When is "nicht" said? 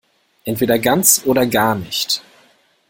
1.75-2.23